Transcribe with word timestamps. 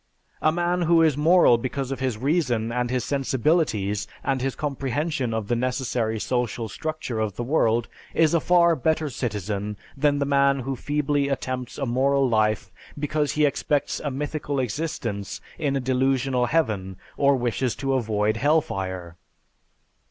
A 0.41 0.51
man 0.51 0.81
who 0.89 1.03
is 1.03 1.15
moral 1.15 1.59
because 1.59 1.91
of 1.91 1.99
his 1.99 2.17
reason 2.17 2.71
and 2.71 2.89
his 2.89 3.03
sensibilities, 3.05 4.07
and 4.23 4.41
his 4.41 4.55
comprehension 4.55 5.31
of 5.31 5.47
the 5.47 5.55
necessary 5.55 6.19
social 6.19 6.67
structure 6.67 7.19
of 7.19 7.35
the 7.35 7.43
world 7.43 7.87
is 8.15 8.33
a 8.33 8.39
far 8.39 8.75
better 8.75 9.11
citizen 9.11 9.77
than 9.95 10.17
the 10.17 10.25
man 10.25 10.61
who 10.61 10.75
feebly 10.75 11.29
attempts 11.29 11.77
a 11.77 11.85
moral 11.85 12.27
life 12.27 12.71
because 12.97 13.33
he 13.33 13.45
expects 13.45 13.99
a 13.99 14.09
mythical 14.09 14.57
existence 14.59 15.39
in 15.59 15.75
a 15.75 15.79
delusional 15.79 16.47
heaven 16.47 16.97
or 17.15 17.35
wishes 17.35 17.75
to 17.75 17.93
avoid 17.93 18.37
hell 18.37 18.59
fire. 18.59 19.17